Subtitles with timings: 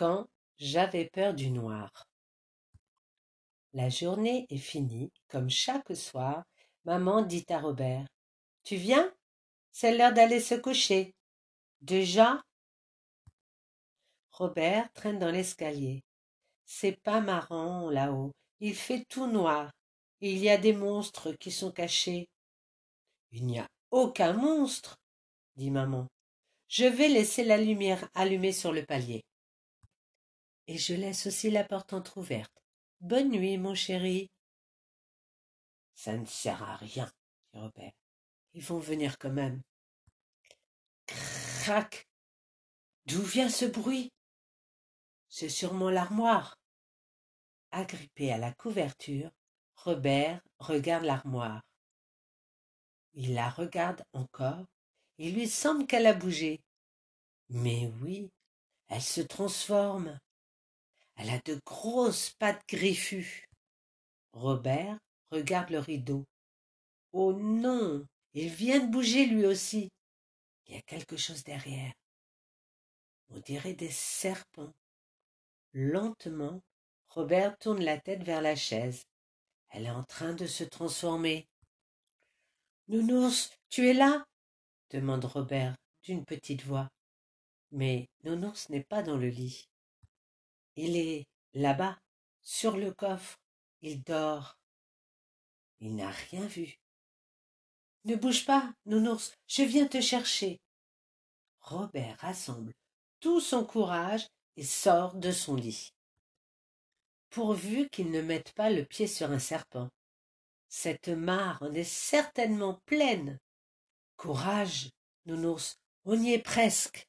[0.00, 0.26] quand
[0.56, 2.08] j'avais peur du noir.
[3.74, 6.42] La journée est finie, comme chaque soir,
[6.86, 8.06] maman dit à Robert.
[8.62, 9.12] Tu viens?
[9.72, 11.14] C'est l'heure d'aller se coucher.
[11.82, 12.42] Déjà?
[14.30, 16.02] Robert traîne dans l'escalier.
[16.64, 18.32] C'est pas marrant là-haut.
[18.60, 19.70] Il fait tout noir.
[20.22, 22.26] il y a des monstres qui sont cachés.
[23.32, 24.96] Il n'y a aucun monstre,
[25.56, 26.06] dit maman.
[26.68, 29.20] Je vais laisser la lumière allumée sur le palier.
[30.70, 32.62] Et je laisse aussi la porte entr'ouverte.
[33.00, 34.30] Bonne nuit, mon chéri.
[35.94, 37.10] Ça ne sert à rien,
[37.52, 37.92] dit Robert.
[38.52, 39.62] Ils vont venir quand même.
[41.06, 42.06] Crac.
[43.06, 44.12] D'où vient ce bruit?
[45.28, 46.56] C'est sûrement l'armoire.
[47.72, 49.32] Agrippé à la couverture,
[49.74, 51.62] Robert regarde l'armoire.
[53.14, 54.66] Il la regarde encore.
[55.18, 56.62] Il lui semble qu'elle a bougé.
[57.48, 58.30] Mais oui,
[58.86, 60.16] elle se transforme.
[61.22, 63.44] Elle a de grosses pattes griffues.
[64.32, 64.98] Robert
[65.30, 66.24] regarde le rideau.
[67.12, 69.90] Oh non, il vient de bouger lui aussi.
[70.66, 71.92] Il y a quelque chose derrière.
[73.28, 74.72] On dirait des serpents.
[75.74, 76.62] Lentement,
[77.10, 79.04] Robert tourne la tête vers la chaise.
[79.68, 81.46] Elle est en train de se transformer.
[82.88, 84.24] Nounours, tu es là?
[84.88, 86.88] demande Robert d'une petite voix.
[87.72, 89.66] Mais Nounours n'est pas dans le lit.
[90.82, 92.00] Il est là-bas,
[92.40, 93.38] sur le coffre.
[93.82, 94.58] Il dort.
[95.80, 96.78] Il n'a rien vu.
[98.06, 100.58] Ne bouge pas, Nounours, je viens te chercher.
[101.60, 102.72] Robert rassemble
[103.20, 105.92] tout son courage et sort de son lit.
[107.28, 109.90] Pourvu qu'il ne mette pas le pied sur un serpent.
[110.68, 113.38] Cette mare en est certainement pleine.
[114.16, 114.88] Courage,
[115.26, 117.06] nounours, on y est presque.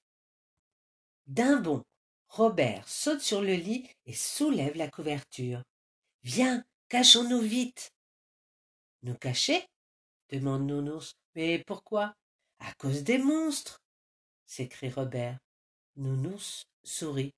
[1.27, 1.86] D'un bond,
[2.31, 5.61] Robert saute sur le lit et soulève la couverture.
[6.23, 7.91] Viens, cachons-nous vite.
[9.03, 9.67] Nous cacher?
[10.30, 11.11] demande Nounours.
[11.36, 12.15] Mais pourquoi
[12.59, 13.81] À cause des monstres
[14.45, 15.39] s'écrie Robert.
[15.97, 17.33] Nounours sourit.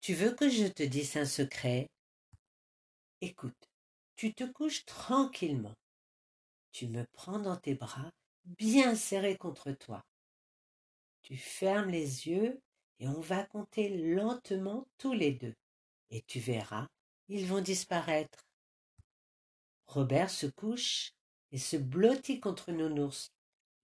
[0.00, 1.88] Tu veux que je te dise un secret?
[3.20, 3.70] Écoute,
[4.16, 5.76] tu te couches tranquillement.
[6.72, 8.10] Tu me prends dans tes bras,
[8.58, 10.02] bien serrés contre toi.
[11.22, 12.60] Tu fermes les yeux
[12.98, 15.54] et on va compter lentement tous les deux.
[16.10, 16.88] Et tu verras,
[17.28, 18.46] ils vont disparaître.
[19.86, 21.12] Robert se couche
[21.52, 23.32] et se blottit contre Nounours.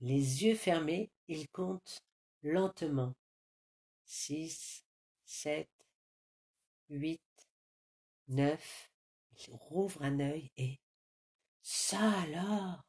[0.00, 2.02] Les yeux fermés, il compte
[2.42, 3.14] lentement.
[4.04, 4.84] Six,
[5.24, 5.70] sept,
[6.88, 7.20] huit,
[8.28, 8.90] neuf.
[9.46, 10.78] Il rouvre un œil et
[11.62, 12.82] ça alors,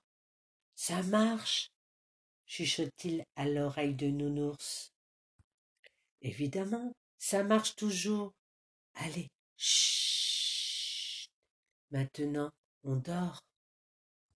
[0.75, 1.71] ça marche,
[2.45, 4.90] chuchote-t-il à l'oreille de Nounours.
[6.21, 8.33] Évidemment, ça marche toujours.
[8.95, 11.29] Allez, chut.
[11.91, 12.51] Maintenant,
[12.83, 13.41] on dort.